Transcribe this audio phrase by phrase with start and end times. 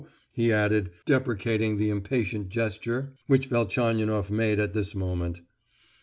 [0.33, 5.41] he added, deprecating the impatient gesture which Velchaninoff made at this moment.